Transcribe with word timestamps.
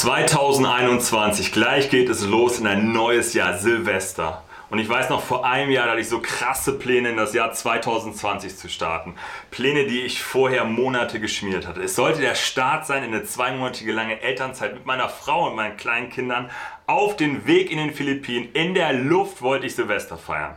2021, 0.00 1.52
gleich 1.52 1.90
geht 1.90 2.08
es 2.08 2.24
los 2.24 2.58
in 2.58 2.66
ein 2.66 2.90
neues 2.90 3.34
Jahr, 3.34 3.58
Silvester. 3.58 4.42
Und 4.70 4.78
ich 4.78 4.88
weiß 4.88 5.10
noch, 5.10 5.22
vor 5.22 5.44
einem 5.44 5.70
Jahr 5.70 5.90
hatte 5.90 6.00
ich 6.00 6.08
so 6.08 6.20
krasse 6.20 6.78
Pläne 6.78 7.10
in 7.10 7.18
das 7.18 7.34
Jahr 7.34 7.52
2020 7.52 8.56
zu 8.56 8.70
starten. 8.70 9.14
Pläne, 9.50 9.84
die 9.84 10.00
ich 10.00 10.22
vorher 10.22 10.64
Monate 10.64 11.20
geschmiert 11.20 11.66
hatte. 11.66 11.82
Es 11.82 11.96
sollte 11.96 12.22
der 12.22 12.34
Start 12.34 12.86
sein 12.86 13.04
in 13.04 13.12
eine 13.12 13.24
zweimonatige 13.24 13.92
lange 13.92 14.22
Elternzeit 14.22 14.72
mit 14.72 14.86
meiner 14.86 15.10
Frau 15.10 15.50
und 15.50 15.56
meinen 15.56 15.76
kleinen 15.76 16.08
Kindern 16.08 16.50
auf 16.86 17.16
den 17.16 17.46
Weg 17.46 17.70
in 17.70 17.76
den 17.76 17.92
Philippinen. 17.92 18.52
In 18.54 18.72
der 18.72 18.94
Luft 18.94 19.42
wollte 19.42 19.66
ich 19.66 19.74
Silvester 19.74 20.16
feiern 20.16 20.56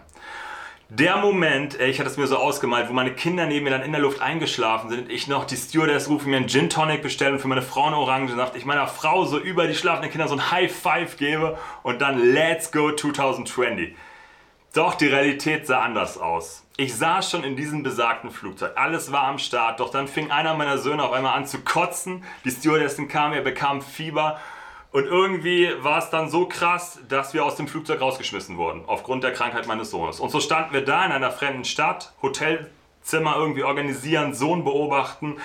der 0.99 1.17
Moment, 1.17 1.79
ich 1.79 1.99
hatte 1.99 2.09
es 2.09 2.17
mir 2.17 2.27
so 2.27 2.37
ausgemalt, 2.37 2.87
wo 2.87 2.93
meine 2.93 3.13
Kinder 3.13 3.47
neben 3.47 3.63
mir 3.63 3.71
dann 3.71 3.81
in 3.81 3.91
der 3.91 4.01
Luft 4.01 4.21
eingeschlafen 4.21 4.91
sind, 4.91 5.09
ich 5.11 5.27
noch 5.27 5.45
die 5.45 5.55
Stewardess 5.55 6.07
rufe 6.07 6.29
mir 6.29 6.37
einen 6.37 6.47
Gin 6.47 6.69
Tonic 6.69 7.01
bestellen 7.01 7.33
und 7.33 7.39
für 7.39 7.47
meine 7.47 7.63
Frau 7.63 7.87
eine 7.87 7.97
Orangensaft, 7.97 8.55
ich 8.55 8.65
meiner 8.65 8.85
Frau 8.85 9.25
so 9.25 9.39
über 9.39 9.65
die 9.65 9.73
schlafenden 9.73 10.11
Kinder 10.11 10.27
so 10.27 10.35
ein 10.35 10.51
High 10.51 10.71
Five 10.71 11.17
gebe 11.17 11.57
und 11.81 11.99
dann 11.99 12.19
Let's 12.19 12.71
Go 12.71 12.91
2020. 12.91 13.95
Doch 14.75 14.93
die 14.93 15.07
Realität 15.07 15.65
sah 15.65 15.81
anders 15.81 16.19
aus. 16.19 16.63
Ich 16.77 16.95
saß 16.95 17.29
schon 17.29 17.43
in 17.43 17.55
diesem 17.55 17.81
besagten 17.81 18.29
Flugzeug. 18.29 18.73
Alles 18.75 19.11
war 19.11 19.23
am 19.23 19.39
Start, 19.39 19.79
doch 19.79 19.89
dann 19.89 20.07
fing 20.07 20.29
einer 20.29 20.53
meiner 20.53 20.77
Söhne 20.77 21.03
auf 21.03 21.11
einmal 21.11 21.35
an 21.35 21.47
zu 21.47 21.61
kotzen. 21.61 22.23
Die 22.45 22.51
Stewardessen 22.51 23.07
kam, 23.07 23.33
er 23.33 23.41
bekam 23.41 23.81
Fieber 23.81 24.39
und 24.93 25.07
irgendwie 25.07 25.71
war 25.79 25.97
es 25.97 26.11
dann 26.11 26.29
so 26.29 26.45
krass, 26.45 26.99
dass 27.09 27.33
wir 27.33 27.43
aus 27.43 27.55
dem 27.55 27.67
Flugzeug 27.67 27.99
rausgeschmissen 27.99 28.57
wurden, 28.57 28.83
aufgrund 28.85 29.23
der 29.23 29.33
Krankheit 29.33 29.65
meines 29.65 29.89
Sohnes. 29.89 30.19
Und 30.19 30.29
so 30.29 30.39
standen 30.39 30.71
wir 30.71 30.85
da 30.85 31.03
in 31.03 31.11
einer 31.11 31.31
fremden 31.31 31.65
Stadt, 31.65 32.13
Hotelzimmer 32.21 33.35
irgendwie 33.35 33.63
organisieren, 33.63 34.35
Sohn 34.35 34.63
beobachten, 34.63 35.37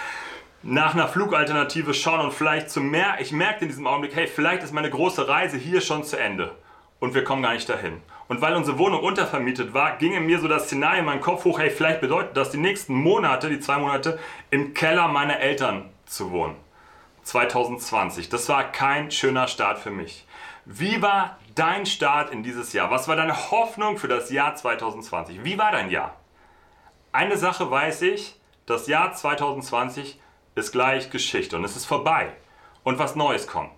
nach 0.63 0.93
einer 0.93 1.09
Flugalternative 1.09 1.95
schauen 1.95 2.21
und 2.21 2.35
vielleicht 2.35 2.69
zu 2.69 2.83
mehr. 2.83 3.17
Ich 3.21 3.33
merkte 3.33 3.65
in 3.65 3.71
diesem 3.71 3.87
Augenblick, 3.87 4.15
hey, 4.15 4.27
vielleicht 4.27 4.63
ist 4.65 4.75
meine 4.75 4.91
große 4.91 5.27
Reise 5.27 5.57
hier 5.57 5.81
schon 5.81 6.05
zu 6.05 6.19
Ende. 6.19 6.55
Und 7.01 7.15
wir 7.15 7.25
kommen 7.25 7.43
gar 7.43 7.55
nicht 7.55 7.71
dahin. 7.71 8.03
Und 8.29 8.43
weil 8.43 8.55
unsere 8.55 8.77
Wohnung 8.77 9.03
untervermietet 9.03 9.73
war, 9.73 9.97
ging 9.97 10.13
in 10.13 10.27
mir 10.27 10.41
so 10.41 10.49
das 10.49 10.65
Szenario 10.65 11.01
in 11.01 11.07
meinem 11.07 11.23
Kopf 11.23 11.47
hoch, 11.47 11.59
hey, 11.59 11.71
vielleicht 11.71 12.03
bedeutet 12.03 12.37
das 12.37 12.51
die 12.51 12.59
nächsten 12.59 12.93
Monate, 12.93 13.49
die 13.49 13.61
zwei 13.61 13.79
Monate, 13.79 14.19
im 14.51 14.75
Keller 14.75 15.09
meiner 15.09 15.41
Eltern 15.41 15.89
zu 16.05 16.33
wohnen. 16.33 16.68
2020. 17.29 18.29
Das 18.31 18.49
war 18.49 18.73
kein 18.73 19.11
schöner 19.11 19.49
Start 19.49 19.79
für 19.79 19.91
mich. 19.91 20.27
Wie 20.65 21.03
war 21.03 21.39
dein 21.55 21.87
Start 21.87 22.31
in 22.31 22.43
dieses 22.43 22.73
Jahr? 22.73 22.91
Was 22.91 23.07
war 23.07 23.17
deine 23.17 23.51
Hoffnung 23.51 23.99
für 23.99 24.09
das 24.09 24.31
Jahr 24.31 24.55
2020? 24.55 25.45
Wie 25.45 25.59
war 25.59 25.73
dein 25.73 25.91
Jahr? 25.91 26.17
Eine 27.13 27.37
Sache 27.37 27.71
weiß 27.71 28.03
ich, 28.03 28.35
das 28.67 28.87
Jahr 28.87 29.13
2020 29.13 30.21
ist 30.55 30.73
gleich 30.73 31.11
Geschichte 31.11 31.57
und 31.57 31.65
es 31.65 31.77
ist 31.77 31.87
vorbei 31.87 32.33
und 32.83 32.99
was 32.99 33.15
Neues 33.15 33.47
kommt. 33.47 33.73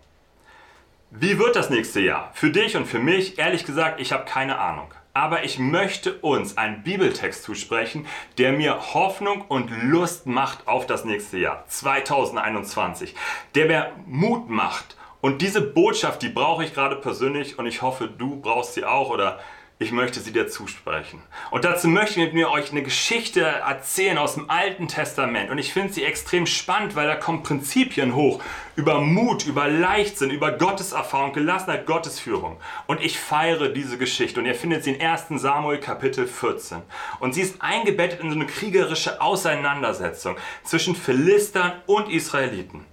Wie 1.11 1.39
wird 1.39 1.57
das 1.57 1.71
nächste 1.71 2.01
Jahr? 2.01 2.31
Für 2.35 2.51
dich 2.51 2.77
und 2.77 2.87
für 2.87 3.01
mich, 3.01 3.39
ehrlich 3.39 3.65
gesagt, 3.65 4.01
ich 4.01 4.13
habe 4.13 4.25
keine 4.25 4.59
Ahnung 4.59 4.95
aber 5.13 5.45
ich 5.45 5.59
möchte 5.59 6.15
uns 6.15 6.57
einen 6.57 6.83
Bibeltext 6.83 7.43
zusprechen, 7.43 8.07
der 8.39 8.53
mir 8.53 8.95
Hoffnung 8.95 9.43
und 9.43 9.71
Lust 9.83 10.27
macht 10.27 10.69
auf 10.69 10.87
das 10.87 11.05
nächste 11.05 11.39
Jahr 11.39 11.65
2021, 11.67 13.15
der 13.55 13.67
mir 13.67 13.93
Mut 14.07 14.49
macht. 14.49 14.97
Und 15.21 15.43
diese 15.43 15.61
Botschaft, 15.61 16.23
die 16.23 16.29
brauche 16.29 16.65
ich 16.65 16.73
gerade 16.73 16.97
persönlich 16.97 17.59
und 17.59 17.67
ich 17.67 17.83
hoffe, 17.83 18.09
du 18.09 18.41
brauchst 18.41 18.75
sie 18.75 18.85
auch 18.85 19.11
oder 19.11 19.39
ich 19.83 19.93
möchte 19.93 20.21
sie 20.21 20.31
dir 20.31 20.47
zusprechen. 20.47 21.23
Und 21.51 21.65
dazu 21.65 21.89
möchte 21.89 22.21
ich 22.21 22.27
mit 22.27 22.35
mir 22.35 22.51
euch 22.51 22.71
eine 22.71 22.83
Geschichte 22.83 23.41
erzählen 23.41 24.19
aus 24.19 24.35
dem 24.35 24.51
Alten 24.51 24.89
Testament. 24.89 25.51
Und 25.51 25.57
ich 25.57 25.73
finde 25.73 25.91
sie 25.91 26.05
extrem 26.05 26.45
spannend, 26.45 26.97
weil 26.97 27.07
da 27.07 27.17
kommen 27.17 27.43
Prinzipien 27.43 28.15
hoch 28.15 28.43
über 28.77 29.01
Mut, 29.01 29.47
über 29.47 29.69
Leichtsinn, 29.69 30.31
über 30.31 30.53
Gotteserfahrung, 30.53 31.33
Gelassenheit, 31.33 31.87
Gottesführung. 31.87 32.59
Und 32.89 33.01
ich 33.01 33.19
feiere 33.19 33.71
diese 33.71 33.97
Geschichte. 33.97 34.39
Und 34.41 34.45
ihr 34.45 34.55
findet 34.55 34.85
sie 34.85 34.93
in 34.93 35.01
1 35.01 35.41
Samuel 35.41 35.81
Kapitel 35.81 36.27
14. 36.27 36.83
Und 37.19 37.35
sie 37.35 37.41
ist 37.41 37.63
eingebettet 37.63 38.21
in 38.21 38.29
so 38.29 38.37
eine 38.37 38.47
kriegerische 38.47 39.23
Auseinandersetzung 39.23 40.37
zwischen 40.63 40.95
Philistern 40.95 41.73
und 41.87 42.11
Israeliten. 42.11 42.85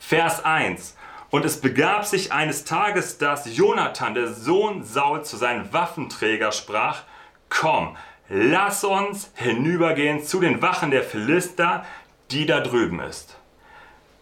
Vers 0.00 0.44
1. 0.44 0.96
Und 1.32 1.46
es 1.46 1.62
begab 1.62 2.04
sich 2.04 2.30
eines 2.30 2.66
Tages, 2.66 3.16
dass 3.16 3.56
Jonathan, 3.56 4.12
der 4.12 4.28
Sohn 4.28 4.84
Saul, 4.84 5.24
zu 5.24 5.38
seinen 5.38 5.72
Waffenträger 5.72 6.52
sprach, 6.52 7.04
komm, 7.48 7.96
lass 8.28 8.84
uns 8.84 9.30
hinübergehen 9.36 10.22
zu 10.22 10.40
den 10.40 10.60
Wachen 10.60 10.90
der 10.90 11.02
Philister, 11.02 11.86
die 12.30 12.44
da 12.44 12.60
drüben 12.60 13.00
ist. 13.00 13.38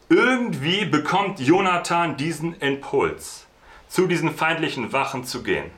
Irgendwie 0.08 0.84
bekommt 0.84 1.40
Jonathan 1.40 2.16
diesen 2.16 2.54
Impuls, 2.60 3.48
zu 3.88 4.06
diesen 4.06 4.32
feindlichen 4.32 4.92
Wachen 4.92 5.24
zu 5.24 5.42
gehen. 5.42 5.72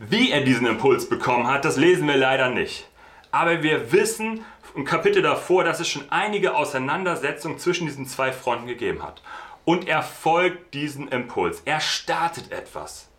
Wie 0.00 0.32
er 0.32 0.40
diesen 0.40 0.66
Impuls 0.66 1.08
bekommen 1.08 1.46
hat, 1.46 1.64
das 1.64 1.76
lesen 1.76 2.08
wir 2.08 2.16
leider 2.16 2.50
nicht. 2.50 2.88
Aber 3.30 3.62
wir 3.62 3.92
wissen 3.92 4.44
im 4.74 4.84
Kapitel 4.84 5.22
davor, 5.22 5.62
dass 5.62 5.78
es 5.78 5.88
schon 5.88 6.10
einige 6.10 6.56
Auseinandersetzungen 6.56 7.60
zwischen 7.60 7.86
diesen 7.86 8.06
zwei 8.06 8.32
Fronten 8.32 8.66
gegeben 8.66 9.04
hat 9.04 9.22
und 9.68 9.86
er 9.86 10.02
folgt 10.02 10.72
diesem 10.72 11.08
Impuls. 11.08 11.60
Er 11.66 11.80
startet 11.80 12.52
etwas. 12.52 13.10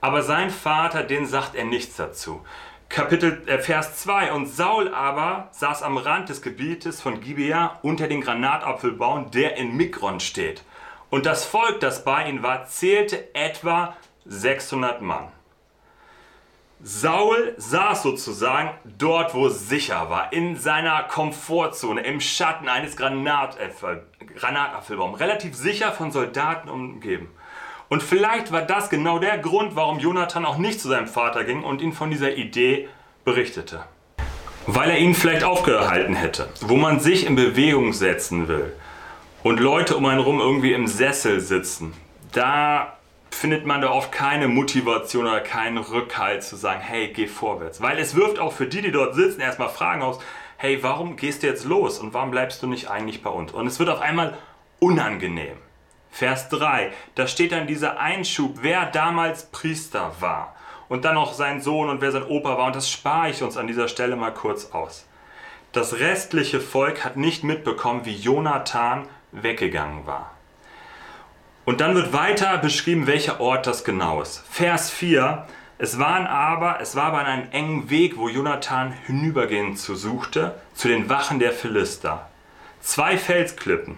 Aber 0.00 0.22
sein 0.22 0.48
Vater, 0.48 1.02
den 1.02 1.26
sagt 1.26 1.54
er 1.54 1.66
nichts 1.66 1.96
dazu. 1.96 2.40
Kapitel 2.88 3.46
äh, 3.46 3.58
Vers 3.58 3.98
2 3.98 4.32
und 4.32 4.46
Saul 4.46 4.94
aber 4.94 5.50
saß 5.52 5.82
am 5.82 5.98
Rand 5.98 6.30
des 6.30 6.40
Gebietes 6.40 7.02
von 7.02 7.20
Gibea 7.20 7.78
unter 7.82 8.08
den 8.08 8.22
Granatapfelbaum, 8.22 9.30
der 9.30 9.58
in 9.58 9.76
Mikron 9.76 10.20
steht. 10.20 10.62
Und 11.10 11.26
das 11.26 11.44
Volk, 11.44 11.80
das 11.80 12.02
bei 12.02 12.30
ihm 12.30 12.42
war, 12.42 12.64
zählte 12.64 13.34
etwa 13.34 13.94
600 14.24 15.02
Mann. 15.02 15.28
Saul 16.82 17.52
saß 17.58 18.02
sozusagen 18.02 18.70
dort, 18.84 19.34
wo 19.34 19.48
es 19.48 19.68
sicher 19.68 20.08
war, 20.08 20.32
in 20.32 20.56
seiner 20.56 21.02
Komfortzone, 21.02 22.00
im 22.00 22.22
Schatten 22.22 22.70
eines 22.70 22.96
Granatapfel, 22.96 24.06
Granatapfelbaums, 24.36 25.20
relativ 25.20 25.54
sicher 25.54 25.92
von 25.92 26.10
Soldaten 26.10 26.68
umgeben. 26.68 27.28
Und 27.88 28.02
vielleicht 28.02 28.52
war 28.52 28.62
das 28.62 28.88
genau 28.88 29.18
der 29.18 29.38
Grund, 29.38 29.74
warum 29.74 29.98
Jonathan 29.98 30.44
auch 30.44 30.58
nicht 30.58 30.80
zu 30.80 30.88
seinem 30.88 31.08
Vater 31.08 31.44
ging 31.44 31.64
und 31.64 31.82
ihn 31.82 31.92
von 31.92 32.10
dieser 32.10 32.36
Idee 32.36 32.88
berichtete. 33.24 33.84
Weil 34.66 34.90
er 34.90 34.98
ihn 34.98 35.14
vielleicht 35.14 35.42
aufgehalten 35.42 36.14
hätte, 36.14 36.48
wo 36.60 36.76
man 36.76 37.00
sich 37.00 37.26
in 37.26 37.34
Bewegung 37.34 37.92
setzen 37.92 38.46
will 38.46 38.72
und 39.42 39.58
Leute 39.58 39.96
um 39.96 40.06
einen 40.06 40.20
herum 40.20 40.38
irgendwie 40.38 40.72
im 40.72 40.86
Sessel 40.86 41.40
sitzen. 41.40 41.94
Da 42.32 42.96
findet 43.30 43.64
man 43.66 43.80
da 43.80 43.90
oft 43.90 44.12
keine 44.12 44.48
Motivation 44.48 45.26
oder 45.26 45.40
keinen 45.40 45.78
Rückhalt 45.78 46.42
zu 46.42 46.56
sagen, 46.56 46.80
hey, 46.80 47.08
geh 47.08 47.26
vorwärts. 47.26 47.80
Weil 47.80 47.98
es 47.98 48.14
wirft 48.14 48.38
auch 48.38 48.52
für 48.52 48.66
die, 48.66 48.82
die 48.82 48.92
dort 48.92 49.14
sitzen, 49.14 49.40
erstmal 49.40 49.68
Fragen 49.68 50.02
aus, 50.02 50.18
hey, 50.62 50.82
warum 50.82 51.16
gehst 51.16 51.42
du 51.42 51.46
jetzt 51.46 51.64
los 51.64 51.98
und 51.98 52.12
warum 52.12 52.30
bleibst 52.30 52.62
du 52.62 52.66
nicht 52.66 52.90
eigentlich 52.90 53.22
bei 53.22 53.30
uns? 53.30 53.50
Und 53.50 53.66
es 53.66 53.78
wird 53.78 53.88
auf 53.88 54.02
einmal 54.02 54.36
unangenehm. 54.78 55.56
Vers 56.10 56.50
3, 56.50 56.92
da 57.14 57.26
steht 57.26 57.52
dann 57.52 57.66
dieser 57.66 57.98
Einschub, 57.98 58.58
wer 58.60 58.84
damals 58.84 59.46
Priester 59.46 60.12
war 60.20 60.54
und 60.90 61.06
dann 61.06 61.16
auch 61.16 61.32
sein 61.32 61.62
Sohn 61.62 61.88
und 61.88 62.02
wer 62.02 62.12
sein 62.12 62.24
Opa 62.24 62.58
war 62.58 62.66
und 62.66 62.76
das 62.76 62.90
spare 62.90 63.30
ich 63.30 63.42
uns 63.42 63.56
an 63.56 63.68
dieser 63.68 63.88
Stelle 63.88 64.16
mal 64.16 64.34
kurz 64.34 64.72
aus. 64.72 65.06
Das 65.72 65.98
restliche 65.98 66.60
Volk 66.60 67.06
hat 67.06 67.16
nicht 67.16 67.42
mitbekommen, 67.42 68.04
wie 68.04 68.16
Jonathan 68.16 69.08
weggegangen 69.32 70.06
war. 70.06 70.32
Und 71.64 71.80
dann 71.80 71.94
wird 71.94 72.12
weiter 72.12 72.58
beschrieben, 72.58 73.06
welcher 73.06 73.40
Ort 73.40 73.66
das 73.66 73.82
genau 73.82 74.20
ist. 74.20 74.44
Vers 74.50 74.90
4. 74.90 75.46
Es 75.82 75.98
waren 75.98 76.26
aber, 76.26 76.78
es 76.82 76.94
war 76.94 77.04
aber 77.04 77.20
an 77.20 77.26
einem 77.26 77.52
engen 77.52 77.88
Weg, 77.88 78.18
wo 78.18 78.28
Jonathan 78.28 78.92
hinübergehen 79.06 79.76
zu 79.76 79.94
suchte, 79.94 80.54
zu 80.74 80.88
den 80.88 81.08
Wachen 81.08 81.38
der 81.38 81.52
Philister. 81.52 82.28
Zwei 82.82 83.16
Felsklippen, 83.16 83.96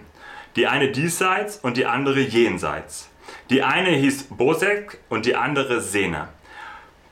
die 0.55 0.67
eine 0.67 0.91
diesseits 0.91 1.57
und 1.57 1.75
die 1.75 1.85
andere 1.85 2.21
jenseits. 2.21 3.09
Die 3.49 3.63
eine 3.63 3.89
hieß 3.89 4.27
Bosek 4.29 4.99
und 5.09 5.25
die 5.25 5.35
andere 5.35 5.81
Sene. 5.81 6.29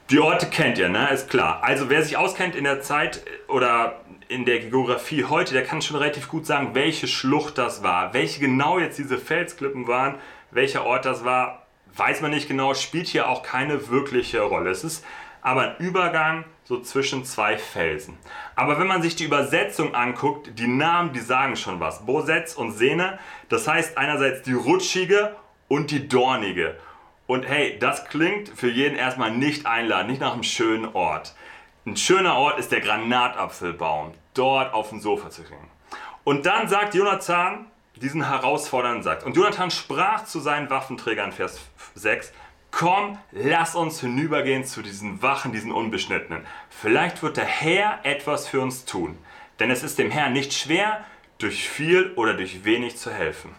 Die 0.09 0.19
Orte 0.19 0.45
kennt 0.45 0.77
ihr, 0.77 0.87
ne? 0.87 1.09
Ist 1.09 1.29
klar. 1.29 1.61
Also 1.63 1.89
wer 1.89 2.01
sich 2.01 2.15
auskennt 2.15 2.55
in 2.55 2.63
der 2.63 2.81
Zeit 2.81 3.25
oder 3.49 3.99
in 4.29 4.45
der 4.45 4.59
Geografie 4.59 5.25
heute, 5.25 5.53
der 5.53 5.65
kann 5.65 5.81
schon 5.81 5.97
relativ 5.97 6.29
gut 6.29 6.45
sagen, 6.45 6.69
welche 6.75 7.09
Schlucht 7.09 7.57
das 7.57 7.83
war, 7.83 8.13
welche 8.13 8.39
genau 8.39 8.79
jetzt 8.79 8.97
diese 8.97 9.17
Felsklippen 9.17 9.89
waren, 9.89 10.15
welcher 10.51 10.85
Ort 10.85 11.03
das 11.03 11.25
war, 11.25 11.60
weiß 11.95 12.21
man 12.21 12.31
nicht 12.31 12.47
genau, 12.47 12.73
spielt 12.73 13.07
hier 13.07 13.29
auch 13.29 13.43
keine 13.43 13.89
wirkliche 13.89 14.41
Rolle. 14.41 14.69
Es 14.69 14.83
ist 14.83 15.05
aber 15.41 15.61
ein 15.61 15.77
Übergang 15.79 16.45
so 16.63 16.79
zwischen 16.79 17.25
zwei 17.25 17.57
Felsen. 17.57 18.17
Aber 18.55 18.79
wenn 18.79 18.87
man 18.87 19.01
sich 19.01 19.15
die 19.15 19.25
Übersetzung 19.25 19.95
anguckt, 19.95 20.57
die 20.59 20.67
Namen, 20.67 21.13
die 21.13 21.19
sagen 21.19 21.55
schon 21.55 21.79
was. 21.79 22.05
Bosetz 22.05 22.53
und 22.53 22.71
Sehne, 22.71 23.19
das 23.49 23.67
heißt 23.67 23.97
einerseits 23.97 24.43
die 24.43 24.53
rutschige 24.53 25.35
und 25.67 25.91
die 25.91 26.07
dornige. 26.07 26.77
Und 27.27 27.47
hey, 27.47 27.77
das 27.79 28.05
klingt 28.05 28.49
für 28.49 28.69
jeden 28.69 28.97
erstmal 28.97 29.31
nicht 29.31 29.65
einladend, 29.65 30.11
nicht 30.11 30.21
nach 30.21 30.33
einem 30.33 30.43
schönen 30.43 30.93
Ort. 30.93 31.33
Ein 31.85 31.97
schöner 31.97 32.35
Ort 32.35 32.59
ist 32.59 32.71
der 32.71 32.81
Granatapfelbaum, 32.81 34.13
dort 34.33 34.73
auf 34.73 34.89
dem 34.89 34.99
Sofa 34.99 35.29
zu 35.29 35.43
kriegen. 35.43 35.69
Und 36.23 36.45
dann 36.45 36.67
sagt 36.67 36.93
Jonathan, 36.93 37.70
diesen 38.01 38.27
herausfordernden 38.27 39.03
Satz. 39.03 39.23
Und 39.23 39.35
Jonathan 39.35 39.71
sprach 39.71 40.25
zu 40.25 40.39
seinen 40.39 40.69
Waffenträgern, 40.69 41.31
Vers 41.31 41.59
6, 41.95 42.33
komm, 42.71 43.17
lass 43.31 43.75
uns 43.75 43.99
hinübergehen 44.01 44.65
zu 44.65 44.81
diesen 44.81 45.21
Wachen, 45.21 45.51
diesen 45.51 45.71
Unbeschnittenen. 45.71 46.45
Vielleicht 46.69 47.21
wird 47.21 47.37
der 47.37 47.45
Herr 47.45 47.99
etwas 48.03 48.47
für 48.47 48.61
uns 48.61 48.85
tun. 48.85 49.17
Denn 49.59 49.69
es 49.69 49.83
ist 49.83 49.99
dem 49.99 50.09
Herrn 50.09 50.33
nicht 50.33 50.53
schwer, 50.53 51.05
durch 51.37 51.69
viel 51.69 52.13
oder 52.15 52.33
durch 52.33 52.63
wenig 52.63 52.97
zu 52.97 53.11
helfen. 53.11 53.53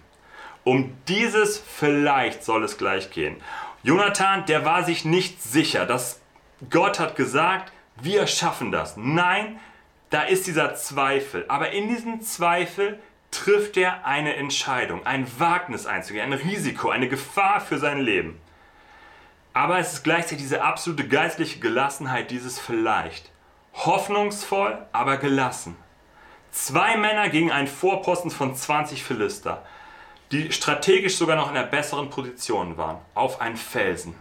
Um 0.65 0.97
dieses 1.09 1.59
vielleicht 1.59 2.45
soll 2.45 2.65
es 2.65 2.79
gleich 2.79 3.11
gehen. 3.11 3.37
Jonathan, 3.83 4.47
der 4.47 4.65
war 4.65 4.85
sich 4.85 5.05
nicht 5.05 5.43
sicher, 5.43 5.87
dass 5.87 6.21
Gott 6.71 7.01
hat 7.01 7.17
gesagt, 7.17 7.73
wir 8.01 8.27
schaffen 8.27 8.71
das. 8.71 8.97
Nein, 8.97 9.59
da 10.11 10.23
ist 10.23 10.47
dieser 10.47 10.75
Zweifel. 10.75 11.45
Aber 11.49 11.71
in 11.71 11.89
diesem 11.89 12.21
Zweifel 12.21 13.01
trifft 13.33 13.77
er 13.77 14.07
eine 14.07 14.37
Entscheidung, 14.37 15.05
ein 15.05 15.27
Wagnis 15.41 15.87
einzugehen, 15.87 16.33
ein 16.33 16.39
Risiko, 16.39 16.91
eine 16.91 17.09
Gefahr 17.09 17.61
für 17.61 17.79
sein 17.79 17.99
Leben. 17.99 18.41
Aber 19.55 19.79
es 19.79 19.95
ist 19.95 20.05
gleichzeitig 20.05 20.39
diese 20.39 20.63
absolute 20.63 21.09
geistliche 21.09 21.59
Gelassenheit, 21.59 22.31
dieses 22.31 22.61
vielleicht. 22.61 23.31
Hoffnungsvoll, 23.75 24.79
aber 24.93 25.17
gelassen. 25.17 25.77
Zwei 26.51 26.97
Männer 26.97 27.31
gegen 27.31 27.51
einen 27.51 27.67
Vorposten 27.67 28.31
von 28.31 28.55
20 28.55 29.03
Philister, 29.03 29.65
die 30.31 30.53
strategisch 30.53 31.17
sogar 31.17 31.37
noch 31.37 31.51
in 31.51 31.57
einer 31.57 31.67
besseren 31.67 32.11
Position 32.11 32.77
waren, 32.77 32.99
auf 33.15 33.41
einen 33.41 33.57
Felsen. 33.57 34.15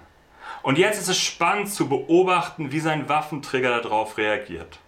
Und 0.64 0.78
jetzt 0.78 1.00
ist 1.00 1.10
es 1.10 1.20
spannend 1.20 1.70
zu 1.72 1.90
beobachten, 1.90 2.72
wie 2.72 2.80
sein 2.80 3.10
Waffenträger 3.10 3.82
darauf 3.82 4.18
reagiert. 4.18 4.80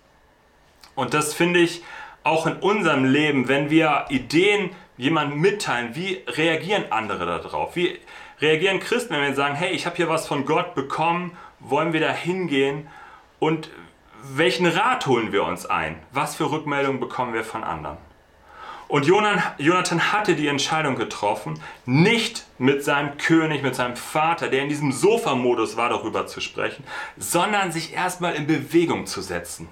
Und 0.95 1.13
das 1.13 1.33
finde 1.33 1.59
ich 1.59 1.83
auch 2.23 2.47
in 2.47 2.55
unserem 2.57 3.05
Leben, 3.05 3.47
wenn 3.47 3.69
wir 3.69 4.05
Ideen 4.09 4.71
jemandem 4.97 5.39
mitteilen, 5.39 5.95
wie 5.95 6.23
reagieren 6.27 6.85
andere 6.91 7.25
darauf? 7.25 7.75
Wie 7.75 7.99
reagieren 8.39 8.79
Christen, 8.79 9.13
wenn 9.13 9.21
wir 9.21 9.35
sagen, 9.35 9.55
hey, 9.55 9.71
ich 9.73 9.85
habe 9.85 9.95
hier 9.95 10.09
was 10.09 10.27
von 10.27 10.45
Gott 10.45 10.75
bekommen, 10.75 11.37
wollen 11.59 11.93
wir 11.93 11.99
da 11.99 12.11
hingehen? 12.11 12.87
Und 13.39 13.69
welchen 14.23 14.65
Rat 14.65 15.05
holen 15.07 15.31
wir 15.31 15.43
uns 15.43 15.65
ein? 15.65 15.99
Was 16.11 16.35
für 16.35 16.49
Rückmeldungen 16.49 16.99
bekommen 16.99 17.33
wir 17.33 17.43
von 17.43 17.63
anderen? 17.63 17.97
Und 18.87 19.07
Jonathan 19.07 20.13
hatte 20.13 20.35
die 20.35 20.47
Entscheidung 20.47 20.95
getroffen, 20.95 21.59
nicht 21.85 22.45
mit 22.59 22.83
seinem 22.83 23.17
König, 23.17 23.63
mit 23.63 23.75
seinem 23.75 23.95
Vater, 23.95 24.49
der 24.49 24.61
in 24.61 24.69
diesem 24.69 24.91
Sofa-Modus 24.91 25.77
war, 25.77 25.89
darüber 25.89 26.27
zu 26.27 26.41
sprechen, 26.41 26.83
sondern 27.17 27.71
sich 27.71 27.93
erstmal 27.93 28.35
in 28.35 28.45
Bewegung 28.45 29.07
zu 29.07 29.21
setzen 29.21 29.67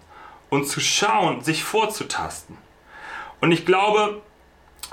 und 0.52 0.68
zu 0.68 0.80
schauen, 0.80 1.42
sich 1.42 1.64
vorzutasten. 1.64 2.58
Und 3.40 3.52
ich 3.52 3.66
glaube, 3.66 4.22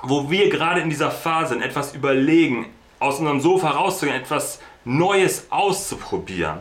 wo 0.03 0.31
wir 0.31 0.49
gerade 0.49 0.81
in 0.81 0.89
dieser 0.89 1.11
Phase 1.11 1.51
sind, 1.51 1.63
etwas 1.63 1.95
überlegen, 1.95 2.67
aus 3.01 3.19
unserem 3.19 3.41
Sofa 3.41 3.71
rauszugehen, 3.71 4.19
etwas 4.19 4.61
Neues 4.85 5.49
auszuprobieren, 5.51 6.61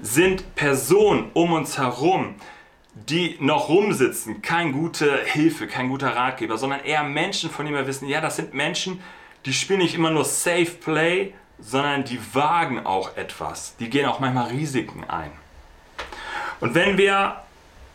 sind 0.00 0.54
Personen 0.54 1.30
um 1.32 1.52
uns 1.52 1.78
herum, 1.78 2.34
die 2.94 3.36
noch 3.40 3.68
rumsitzen, 3.68 4.42
kein 4.42 4.72
gute 4.72 5.24
Hilfe, 5.24 5.66
kein 5.66 5.88
guter 5.88 6.14
Ratgeber, 6.14 6.58
sondern 6.58 6.80
eher 6.80 7.02
Menschen, 7.02 7.50
von 7.50 7.64
denen 7.64 7.76
wir 7.76 7.86
wissen, 7.86 8.06
ja, 8.06 8.20
das 8.20 8.36
sind 8.36 8.54
Menschen, 8.54 9.02
die 9.46 9.52
spielen 9.52 9.80
nicht 9.80 9.94
immer 9.94 10.10
nur 10.10 10.24
Safe 10.24 10.66
Play, 10.66 11.32
sondern 11.58 12.04
die 12.04 12.20
wagen 12.34 12.84
auch 12.84 13.16
etwas. 13.16 13.76
Die 13.78 13.88
gehen 13.88 14.06
auch 14.06 14.20
manchmal 14.20 14.48
Risiken 14.48 15.04
ein. 15.04 15.32
Und 16.60 16.74
wenn 16.74 16.98
wir 16.98 17.43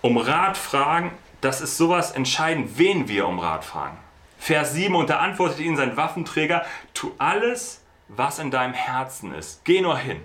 um 0.01 0.18
Rat 0.18 0.57
fragen, 0.57 1.12
das 1.42 1.62
ist 1.62 1.78
sowas 1.78 2.12
entscheidend, 2.12 2.78
wen 2.78 3.07
wir 3.07 3.28
um 3.28 3.40
Rat 3.40 3.66
fragen. 3.66 3.98
Vers 4.38 4.74
7, 4.74 4.96
und 4.96 5.10
da 5.10 5.19
antwortete 5.19 5.63
ihnen 5.63 5.75
sein 5.75 5.98
Waffenträger, 5.98 6.66
tu 6.94 7.12
alles, 7.18 7.84
was 8.07 8.40
in 8.40 8.51
deinem 8.51 8.74
Herzen 8.74 9.34
ist. 9.34 9.63
Geh 9.66 9.81
nur 9.81 9.98
hin. 9.98 10.22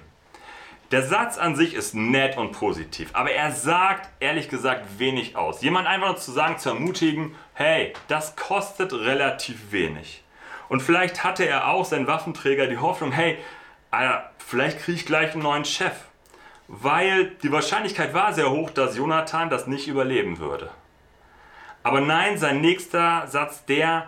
Der 0.91 1.03
Satz 1.03 1.38
an 1.38 1.56
sich 1.56 1.75
ist 1.75 1.94
nett 1.94 2.37
und 2.37 2.53
positiv, 2.53 3.11
aber 3.15 3.32
er 3.32 3.50
sagt 3.50 4.09
ehrlich 4.21 4.49
gesagt 4.49 4.99
wenig 4.99 5.35
aus. 5.35 5.62
Jemand 5.62 5.88
einfach 5.88 6.09
nur 6.09 6.17
zu 6.17 6.31
sagen, 6.31 6.59
zu 6.59 6.69
ermutigen, 6.69 7.35
hey, 7.55 7.94
das 8.06 8.37
kostet 8.37 8.93
relativ 8.93 9.73
wenig. 9.73 10.23
Und 10.69 10.82
vielleicht 10.82 11.25
hatte 11.25 11.47
er 11.47 11.69
auch, 11.69 11.85
sein 11.85 12.06
Waffenträger, 12.06 12.67
die 12.67 12.79
Hoffnung, 12.79 13.12
hey, 13.12 13.38
Alter, 13.91 14.31
vielleicht 14.38 14.81
kriege 14.81 14.99
ich 14.99 15.06
gleich 15.06 15.32
einen 15.32 15.43
neuen 15.43 15.65
Chef. 15.65 15.94
Weil 16.69 17.32
die 17.43 17.52
Wahrscheinlichkeit 17.52 18.14
war 18.14 18.32
sehr 18.32 18.50
hoch, 18.50 18.70
dass 18.70 18.96
Jonathan 18.96 19.50
das 19.50 19.66
nicht 19.66 19.87
überleben 19.87 20.38
würde. 20.38 20.70
Aber 21.82 22.00
nein, 22.00 22.38
sein 22.38 22.62
nächster 22.62 23.26
Satz, 23.26 23.66
der, 23.66 24.06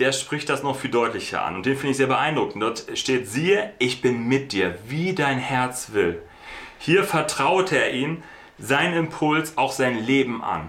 der 0.00 0.12
spricht 0.12 0.48
das 0.48 0.64
noch 0.64 0.76
viel 0.76 0.90
deutlicher 0.90 1.44
an. 1.44 1.54
Und 1.54 1.66
den 1.66 1.76
finde 1.76 1.92
ich 1.92 1.96
sehr 1.96 2.08
beeindruckend. 2.08 2.62
Dort 2.62 2.98
steht, 2.98 3.28
siehe, 3.28 3.72
ich 3.78 4.02
bin 4.02 4.26
mit 4.26 4.52
dir, 4.52 4.76
wie 4.86 5.14
dein 5.14 5.38
Herz 5.38 5.92
will. 5.92 6.20
Hier 6.78 7.04
vertraute 7.04 7.76
er 7.76 7.92
ihm 7.92 8.24
sein 8.58 8.92
Impuls, 8.94 9.56
auch 9.56 9.70
sein 9.70 10.04
Leben 10.04 10.42
an. 10.42 10.68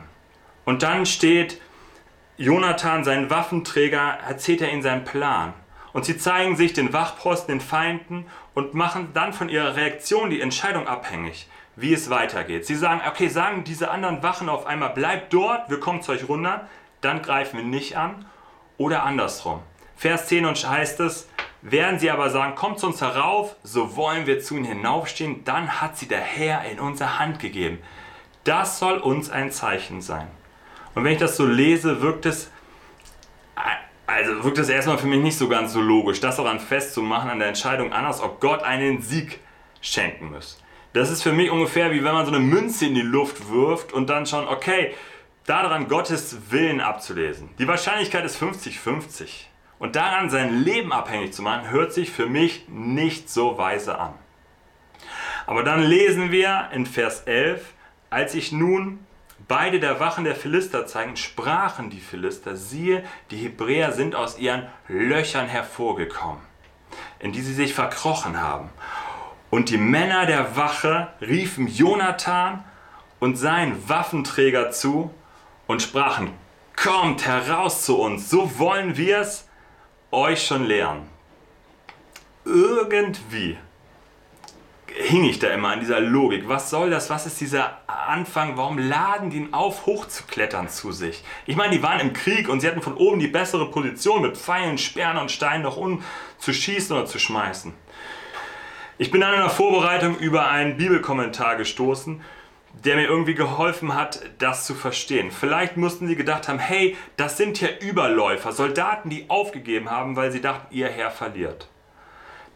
Und 0.66 0.84
dann 0.84 1.08
steht, 1.08 1.60
Jonathan, 2.38 3.04
sein 3.04 3.32
Waffenträger, 3.32 4.20
erzählt 4.28 4.62
er 4.62 4.72
ihnen 4.72 4.84
seinen 4.84 5.04
Plan. 5.04 5.54
Und 5.94 6.06
sie 6.06 6.18
zeigen 6.18 6.56
sich 6.56 6.74
den 6.74 6.92
Wachposten, 6.92 7.60
den 7.60 7.62
Feinden 7.62 8.26
und 8.56 8.74
machen 8.74 9.10
dann 9.14 9.32
von 9.32 9.48
ihrer 9.48 9.76
Reaktion 9.76 10.32
die 10.32 10.42
Entscheidung 10.42 10.88
abhängig, 10.88 11.48
wie 11.76 11.94
es 11.94 12.10
weitergeht. 12.10 12.66
Sie 12.66 12.76
sagen, 12.76 13.02
okay, 13.08 13.28
sagen 13.28 13.64
diese 13.64 13.92
anderen 13.92 14.24
Wachen 14.24 14.50
auf 14.50 14.66
einmal, 14.66 14.90
bleibt 14.90 15.32
dort, 15.34 15.70
wir 15.70 15.80
kommen 15.80 16.02
zu 16.02 16.12
euch 16.12 16.28
runter, 16.28 16.68
dann 17.02 17.22
greifen 17.22 17.58
wir 17.58 17.66
nicht 17.66 17.96
an 17.96 18.26
oder 18.78 19.04
andersrum. 19.04 19.62
Vers 19.96 20.28
10 20.28 20.46
und 20.46 20.70
heißt 20.70 21.00
es, 21.00 21.30
werden 21.62 22.00
sie 22.00 22.12
aber 22.12 22.30
sagen, 22.30 22.56
kommt 22.56 22.80
zu 22.80 22.88
uns 22.88 23.00
herauf, 23.00 23.56
so 23.64 23.96
wollen 23.96 24.26
wir 24.26 24.42
zu 24.42 24.56
ihnen 24.56 24.66
hinaufstehen, 24.66 25.46
dann 25.46 25.80
hat 25.80 25.98
sie 25.98 26.08
der 26.08 26.20
Herr 26.20 26.66
in 26.66 26.80
unsere 26.80 27.20
Hand 27.20 27.40
gegeben. 27.40 27.80
Das 28.44 28.80
soll 28.80 28.98
uns 28.98 29.30
ein 29.30 29.52
Zeichen 29.52 30.02
sein. 30.02 30.28
Und 30.96 31.04
wenn 31.04 31.14
ich 31.14 31.20
das 31.20 31.38
so 31.38 31.46
lese, 31.46 32.02
wirkt 32.02 32.26
es, 32.26 32.52
also 34.06 34.44
wirkt 34.44 34.58
es 34.58 34.70
erstmal 34.70 34.98
für 34.98 35.08
mich 35.08 35.22
nicht 35.22 35.38
so 35.38 35.48
ganz 35.48 35.74
so 35.74 35.82
logisch, 35.82 36.20
das 36.20 36.36
daran 36.36 36.60
festzumachen, 36.60 37.30
an 37.30 37.40
der 37.40 37.48
Entscheidung 37.48 37.94
anders, 37.94 38.22
ob 38.22 38.40
Gott 38.40 38.64
einen 38.64 39.02
Sieg 39.02 39.40
schenken 39.82 40.32
muss. 40.32 40.62
Das 40.94 41.10
ist 41.10 41.24
für 41.24 41.34
mich 41.34 41.50
ungefähr 41.50 41.92
wie 41.92 42.04
wenn 42.04 42.14
man 42.14 42.26
so 42.26 42.32
eine 42.32 42.40
Münze 42.40 42.86
in 42.86 42.96
die 42.96 43.02
Luft 43.02 43.50
wirft 43.50 43.94
und 43.94 44.10
dann 44.10 44.26
schon, 44.26 44.48
okay, 44.48 44.94
daran 45.46 45.88
Gottes 45.88 46.52
Willen 46.52 46.82
abzulesen. 46.82 47.50
Die 47.58 47.68
Wahrscheinlichkeit 47.68 48.26
ist 48.26 48.42
50-50. 48.42 49.48
Und 49.80 49.96
daran 49.96 50.30
sein 50.30 50.64
Leben 50.64 50.94
abhängig 50.94 51.34
zu 51.34 51.42
machen, 51.42 51.70
hört 51.70 51.92
sich 51.92 52.12
für 52.12 52.28
mich 52.28 52.68
nicht 52.70 53.30
so 53.30 53.58
weise 53.58 53.98
an. 54.00 54.14
Aber 55.46 55.64
dann 55.64 55.84
lesen 55.84 56.32
wir 56.32 56.70
in 56.72 56.86
Vers 56.86 57.24
11, 57.26 57.74
als 58.10 58.32
sich 58.32 58.52
nun 58.52 59.00
beide 59.48 59.80
der 59.80 60.00
Wachen 60.00 60.24
der 60.24 60.36
Philister 60.36 60.86
zeigen, 60.88 61.16
sprachen 61.18 61.90
die 61.90 62.00
Philister, 62.00 62.56
siehe, 62.56 63.04
die 63.32 63.38
Hebräer 63.38 63.92
sind 63.92 64.16
aus 64.16 64.38
ihren 64.38 64.68
Löchern 64.88 65.48
hervorgekommen, 65.48 66.42
in 67.20 67.32
die 67.32 67.42
sie 67.42 67.54
sich 67.54 67.74
verkrochen 67.74 68.42
haben. 68.42 68.70
Und 69.50 69.70
die 69.70 69.78
Männer 69.78 70.26
der 70.26 70.56
Wache 70.56 71.10
riefen 71.22 71.68
Jonathan 71.68 72.64
und 73.20 73.36
seinen 73.36 73.88
Waffenträger 73.88 74.72
zu, 74.72 75.12
und 75.68 75.82
sprachen, 75.82 76.32
kommt 76.76 77.26
heraus 77.26 77.84
zu 77.84 78.00
uns, 78.00 78.30
so 78.30 78.60
wollen 78.60 78.98
wir 78.98 79.20
es 79.20 79.48
euch 80.12 80.46
schon 80.46 80.66
lehren. 80.66 81.10
Irgendwie 82.46 83.58
hing 84.96 85.24
ich 85.24 85.40
da 85.40 85.48
immer 85.50 85.70
an 85.70 85.80
dieser 85.80 86.00
Logik. 86.00 86.48
Was 86.48 86.70
soll 86.70 86.90
das? 86.90 87.10
Was 87.10 87.26
ist 87.26 87.42
dieser 87.42 87.78
Anfang? 87.88 88.58
Warum 88.58 88.78
laden 88.78 89.30
die 89.30 89.38
ihn 89.38 89.54
auf, 89.54 89.86
hochzuklettern 89.86 90.70
zu 90.70 90.92
sich? 90.92 91.24
Ich 91.46 91.56
meine, 91.56 91.76
die 91.76 91.84
waren 91.84 92.00
im 92.00 92.14
Krieg 92.14 92.48
und 92.48 92.60
sie 92.60 92.68
hatten 92.68 92.82
von 92.82 92.96
oben 92.96 93.20
die 93.20 93.28
bessere 93.28 93.70
Position, 93.72 94.22
mit 94.22 94.38
Pfeilen, 94.38 94.78
Sperren 94.78 95.18
und 95.18 95.32
Steinen 95.32 95.64
noch 95.64 95.78
um 95.78 96.04
zu 96.38 96.54
schießen 96.54 96.96
oder 96.96 97.06
zu 97.06 97.20
schmeißen. 97.20 97.74
Ich 98.98 99.10
bin 99.10 99.22
dann 99.22 99.34
in 99.34 99.40
der 99.40 99.50
Vorbereitung 99.50 100.18
über 100.18 100.50
einen 100.50 100.78
Bibelkommentar 100.78 101.56
gestoßen 101.56 102.22
der 102.84 102.96
mir 102.96 103.06
irgendwie 103.06 103.36
geholfen 103.36 103.94
hat, 103.94 104.20
das 104.40 104.66
zu 104.66 104.74
verstehen. 104.74 105.32
Vielleicht 105.32 105.78
mussten 105.78 106.08
sie 106.08 106.16
gedacht 106.16 106.48
haben, 106.48 106.60
hey, 106.60 106.98
das 107.18 107.38
sind 107.38 107.62
ja 107.62 107.70
Überläufer, 107.80 108.52
Soldaten, 108.52 109.10
die 109.10 109.30
aufgegeben 109.30 109.92
haben, 109.92 110.16
weil 110.16 110.32
sie 110.32 110.42
dachten, 110.42 110.74
ihr 110.74 110.90
Herr 110.90 111.12
verliert. 111.12 111.70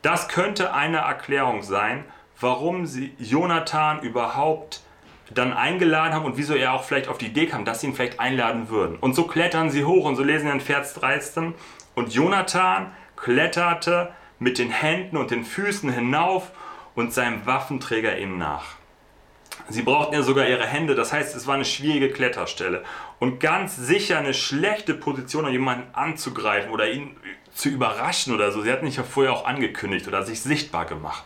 Das 0.01 0.27
könnte 0.27 0.73
eine 0.73 0.97
Erklärung 0.97 1.63
sein, 1.63 2.03
warum 2.39 2.85
sie 2.85 3.13
Jonathan 3.19 4.01
überhaupt 4.01 4.81
dann 5.33 5.53
eingeladen 5.53 6.13
haben 6.13 6.25
und 6.25 6.37
wieso 6.37 6.53
er 6.55 6.73
auch 6.73 6.83
vielleicht 6.83 7.09
auf 7.09 7.17
die 7.17 7.27
Idee 7.27 7.47
kam, 7.47 7.65
dass 7.65 7.81
sie 7.81 7.87
ihn 7.87 7.93
vielleicht 7.93 8.19
einladen 8.19 8.69
würden. 8.69 8.97
Und 8.97 9.13
so 9.13 9.23
klettern 9.23 9.69
sie 9.69 9.83
hoch 9.83 10.05
und 10.05 10.15
so 10.15 10.23
lesen 10.23 10.45
wir 10.45 10.53
in 10.53 10.61
Vers 10.61 10.93
13. 10.95 11.53
Und 11.95 12.13
Jonathan 12.13 12.91
kletterte 13.15 14.13
mit 14.39 14.57
den 14.57 14.69
Händen 14.69 15.17
und 15.17 15.31
den 15.31 15.43
Füßen 15.43 15.91
hinauf 15.91 16.51
und 16.95 17.13
seinem 17.13 17.45
Waffenträger 17.45 18.17
ihm 18.17 18.37
nach. 18.37 18.77
Sie 19.69 19.81
brauchten 19.81 20.13
ja 20.13 20.21
sogar 20.21 20.47
ihre 20.47 20.65
Hände, 20.65 20.95
das 20.95 21.11
heißt, 21.11 21.35
es 21.35 21.45
war 21.45 21.55
eine 21.55 21.65
schwierige 21.65 22.09
Kletterstelle. 22.09 22.83
Und 23.19 23.39
ganz 23.39 23.75
sicher 23.75 24.17
eine 24.17 24.33
schlechte 24.33 24.93
Position, 24.93 25.45
um 25.45 25.51
jemanden 25.51 25.93
anzugreifen 25.93 26.71
oder 26.71 26.89
ihn 26.89 27.17
zu 27.53 27.69
überraschen 27.69 28.33
oder 28.33 28.51
so. 28.51 28.61
Sie 28.61 28.71
hatten 28.71 28.85
sich 28.85 28.97
ja 28.97 29.03
vorher 29.03 29.33
auch 29.33 29.45
angekündigt 29.45 30.07
oder 30.07 30.23
sich 30.23 30.41
sichtbar 30.41 30.85
gemacht. 30.85 31.25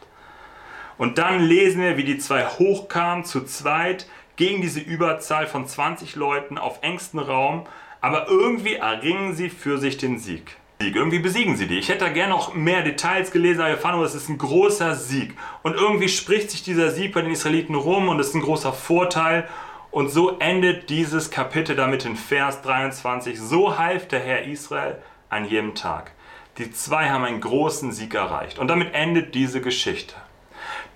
Und 1.01 1.17
dann 1.17 1.39
lesen 1.39 1.81
wir, 1.81 1.97
wie 1.97 2.03
die 2.03 2.19
zwei 2.19 2.45
hochkamen, 2.45 3.25
zu 3.25 3.43
zweit, 3.43 4.05
gegen 4.35 4.61
diese 4.61 4.79
Überzahl 4.79 5.47
von 5.47 5.65
20 5.65 6.15
Leuten 6.15 6.59
auf 6.59 6.77
engstem 6.83 7.21
Raum, 7.21 7.65
aber 8.01 8.27
irgendwie 8.27 8.75
erringen 8.75 9.33
sie 9.33 9.49
für 9.49 9.79
sich 9.79 9.97
den 9.97 10.19
Sieg. 10.19 10.57
Irgendwie 10.77 11.17
besiegen 11.17 11.57
sie 11.57 11.65
die. 11.65 11.79
Ich 11.79 11.89
hätte 11.89 12.05
da 12.05 12.09
gerne 12.09 12.33
noch 12.33 12.53
mehr 12.53 12.83
Details 12.83 13.31
gelesen, 13.31 13.61
aber 13.61 13.83
wir 13.83 13.91
nur, 13.93 14.05
es 14.05 14.13
ist 14.13 14.29
ein 14.29 14.37
großer 14.37 14.93
Sieg. 14.93 15.33
Und 15.63 15.73
irgendwie 15.73 16.07
spricht 16.07 16.51
sich 16.51 16.61
dieser 16.61 16.91
Sieg 16.91 17.15
bei 17.15 17.23
den 17.23 17.31
Israeliten 17.31 17.73
rum 17.73 18.07
und 18.07 18.19
es 18.19 18.27
ist 18.27 18.35
ein 18.35 18.43
großer 18.43 18.71
Vorteil. 18.71 19.47
Und 19.89 20.09
so 20.09 20.37
endet 20.37 20.91
dieses 20.91 21.31
Kapitel 21.31 21.75
damit 21.75 22.05
in 22.05 22.15
Vers 22.15 22.61
23. 22.61 23.41
So 23.41 23.79
half 23.79 24.07
der 24.07 24.19
Herr 24.19 24.43
Israel 24.43 25.01
an 25.31 25.45
jedem 25.45 25.73
Tag. 25.73 26.11
Die 26.59 26.69
zwei 26.69 27.09
haben 27.09 27.23
einen 27.23 27.41
großen 27.41 27.91
Sieg 27.91 28.13
erreicht. 28.13 28.59
Und 28.59 28.67
damit 28.67 28.93
endet 28.93 29.33
diese 29.33 29.61
Geschichte. 29.61 30.13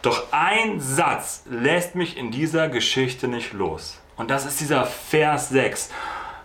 Doch 0.05 0.31
ein 0.31 0.79
Satz 0.79 1.43
lässt 1.49 1.95
mich 1.95 2.15
in 2.15 2.29
dieser 2.29 2.69
Geschichte 2.69 3.27
nicht 3.27 3.53
los. 3.53 3.99
Und 4.17 4.29
das 4.29 4.45
ist 4.45 4.61
dieser 4.61 4.85
Vers 4.85 5.49
6. 5.49 5.89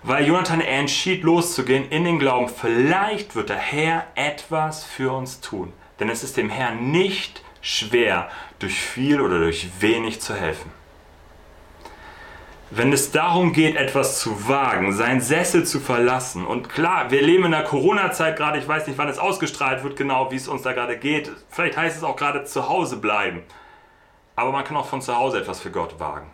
Weil 0.02 0.26
Jonathan 0.26 0.62
entschied 0.62 1.22
loszugehen 1.24 1.90
in 1.90 2.04
den 2.04 2.18
Glauben, 2.18 2.48
vielleicht 2.48 3.34
wird 3.36 3.50
der 3.50 3.58
Herr 3.58 4.06
etwas 4.14 4.84
für 4.84 5.12
uns 5.12 5.42
tun. 5.42 5.74
Denn 5.98 6.08
es 6.08 6.24
ist 6.24 6.38
dem 6.38 6.48
Herrn 6.48 6.90
nicht 6.90 7.42
schwer, 7.60 8.30
durch 8.60 8.80
viel 8.80 9.20
oder 9.20 9.38
durch 9.38 9.68
wenig 9.80 10.22
zu 10.22 10.34
helfen. 10.34 10.72
Wenn 12.72 12.92
es 12.92 13.10
darum 13.10 13.52
geht, 13.52 13.74
etwas 13.74 14.20
zu 14.20 14.48
wagen, 14.48 14.92
seinen 14.92 15.20
Sessel 15.20 15.64
zu 15.64 15.80
verlassen, 15.80 16.46
und 16.46 16.68
klar, 16.68 17.10
wir 17.10 17.20
leben 17.20 17.46
in 17.46 17.50
der 17.50 17.64
Corona-Zeit 17.64 18.36
gerade, 18.36 18.60
ich 18.60 18.68
weiß 18.68 18.86
nicht, 18.86 18.96
wann 18.96 19.08
es 19.08 19.18
ausgestrahlt 19.18 19.82
wird, 19.82 19.96
genau 19.96 20.30
wie 20.30 20.36
es 20.36 20.46
uns 20.46 20.62
da 20.62 20.72
gerade 20.72 20.96
geht. 20.96 21.32
Vielleicht 21.48 21.76
heißt 21.76 21.96
es 21.96 22.04
auch 22.04 22.14
gerade 22.14 22.44
zu 22.44 22.68
Hause 22.68 22.98
bleiben. 22.98 23.42
Aber 24.36 24.52
man 24.52 24.62
kann 24.62 24.76
auch 24.76 24.86
von 24.86 25.02
zu 25.02 25.16
Hause 25.16 25.40
etwas 25.40 25.58
für 25.58 25.72
Gott 25.72 25.98
wagen. 25.98 26.30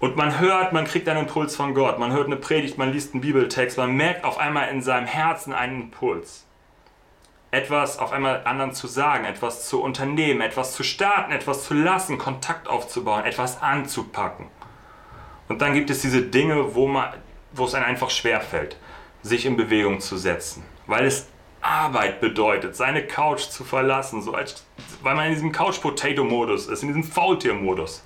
Und 0.00 0.16
man 0.16 0.40
hört, 0.40 0.72
man 0.72 0.86
kriegt 0.86 1.08
einen 1.08 1.20
Impuls 1.20 1.54
von 1.54 1.72
Gott, 1.72 2.00
man 2.00 2.10
hört 2.10 2.26
eine 2.26 2.34
Predigt, 2.34 2.76
man 2.76 2.92
liest 2.92 3.14
einen 3.14 3.20
Bibeltext, 3.20 3.78
man 3.78 3.92
merkt 3.92 4.24
auf 4.24 4.38
einmal 4.38 4.70
in 4.70 4.82
seinem 4.82 5.06
Herzen 5.06 5.52
einen 5.52 5.82
Impuls. 5.82 6.48
Etwas 7.52 8.00
auf 8.00 8.10
einmal 8.10 8.42
anderen 8.44 8.72
zu 8.72 8.88
sagen, 8.88 9.24
etwas 9.24 9.68
zu 9.68 9.80
unternehmen, 9.80 10.40
etwas 10.40 10.74
zu 10.74 10.82
starten, 10.82 11.30
etwas 11.30 11.62
zu 11.62 11.74
lassen, 11.74 12.18
Kontakt 12.18 12.66
aufzubauen, 12.66 13.24
etwas 13.24 13.62
anzupacken. 13.62 14.48
Und 15.52 15.60
dann 15.60 15.74
gibt 15.74 15.90
es 15.90 16.00
diese 16.00 16.22
Dinge, 16.22 16.74
wo, 16.74 16.88
man, 16.88 17.12
wo 17.52 17.66
es 17.66 17.74
einem 17.74 17.84
einfach 17.84 18.08
schwerfällt, 18.08 18.78
sich 19.20 19.44
in 19.44 19.54
Bewegung 19.54 20.00
zu 20.00 20.16
setzen, 20.16 20.64
weil 20.86 21.04
es 21.04 21.26
Arbeit 21.60 22.22
bedeutet, 22.22 22.74
seine 22.74 23.06
Couch 23.06 23.42
zu 23.42 23.62
verlassen, 23.62 24.22
so 24.22 24.32
als, 24.32 24.64
weil 25.02 25.14
man 25.14 25.26
in 25.26 25.34
diesem 25.34 25.52
Couch-Potato-Modus 25.52 26.68
ist, 26.68 26.80
in 26.80 26.88
diesem 26.88 27.04
Faultier-Modus. 27.04 28.02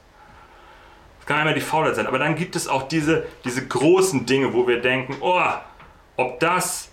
Das 1.19 1.27
kann 1.27 1.39
einmal 1.39 1.55
die 1.55 1.61
Faulheit 1.61 1.95
sein, 1.95 2.09
aber 2.09 2.19
dann 2.19 2.35
gibt 2.35 2.57
es 2.57 2.67
auch 2.67 2.89
diese, 2.89 3.29
diese 3.45 3.65
großen 3.65 4.27
Dinge, 4.27 4.53
wo 4.53 4.67
wir 4.67 4.81
denken, 4.81 5.15
oh, 5.21 5.45
ob 6.17 6.41
das 6.41 6.89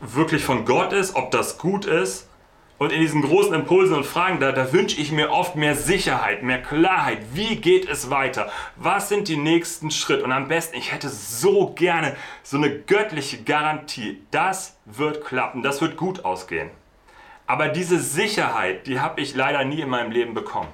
wirklich 0.00 0.44
von 0.44 0.66
Gott 0.66 0.92
ist, 0.92 1.16
ob 1.16 1.30
das 1.30 1.56
gut 1.56 1.86
ist, 1.86 2.27
und 2.78 2.92
in 2.92 3.00
diesen 3.00 3.22
großen 3.22 3.52
Impulsen 3.54 3.96
und 3.96 4.06
Fragen, 4.06 4.38
da, 4.38 4.52
da 4.52 4.72
wünsche 4.72 5.00
ich 5.00 5.10
mir 5.10 5.30
oft 5.32 5.56
mehr 5.56 5.74
Sicherheit, 5.74 6.44
mehr 6.44 6.62
Klarheit. 6.62 7.18
Wie 7.32 7.56
geht 7.56 7.88
es 7.88 8.08
weiter? 8.08 8.50
Was 8.76 9.08
sind 9.08 9.26
die 9.26 9.36
nächsten 9.36 9.90
Schritte? 9.90 10.22
Und 10.22 10.32
am 10.32 10.46
besten, 10.46 10.76
ich 10.76 10.92
hätte 10.92 11.08
so 11.08 11.72
gerne 11.74 12.14
so 12.44 12.56
eine 12.56 12.70
göttliche 12.70 13.42
Garantie. 13.42 14.22
Das 14.30 14.78
wird 14.84 15.24
klappen, 15.24 15.62
das 15.62 15.80
wird 15.80 15.96
gut 15.96 16.24
ausgehen. 16.24 16.70
Aber 17.48 17.68
diese 17.68 17.98
Sicherheit, 17.98 18.86
die 18.86 19.00
habe 19.00 19.20
ich 19.20 19.34
leider 19.34 19.64
nie 19.64 19.80
in 19.80 19.88
meinem 19.88 20.12
Leben 20.12 20.34
bekommen. 20.34 20.68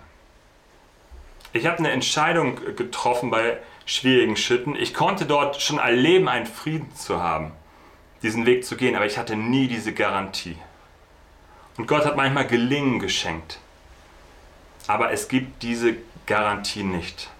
Ich 1.54 1.66
habe 1.66 1.78
eine 1.78 1.90
Entscheidung 1.90 2.58
getroffen 2.76 3.30
bei 3.30 3.58
schwierigen 3.86 4.36
Schritten. 4.36 4.74
Ich 4.74 4.92
konnte 4.92 5.24
dort 5.24 5.62
schon 5.62 5.78
erleben, 5.78 6.28
einen 6.28 6.46
Frieden 6.46 6.94
zu 6.96 7.22
haben, 7.22 7.52
diesen 8.22 8.44
Weg 8.44 8.64
zu 8.64 8.76
gehen, 8.76 8.96
aber 8.96 9.06
ich 9.06 9.16
hatte 9.16 9.36
nie 9.36 9.68
diese 9.68 9.94
Garantie. 9.94 10.56
Und 11.76 11.86
Gott 11.86 12.04
hat 12.04 12.16
manchmal 12.16 12.46
Gelingen 12.46 13.00
geschenkt. 13.00 13.58
Aber 14.86 15.12
es 15.12 15.28
gibt 15.28 15.62
diese 15.62 15.96
Garantie 16.26 16.82
nicht. 16.82 17.30